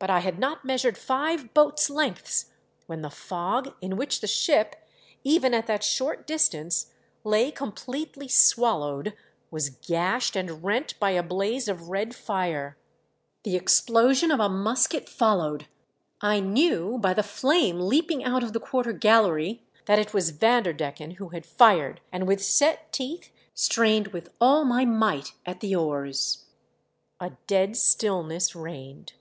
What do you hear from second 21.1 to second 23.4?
who had fired, and with set teeth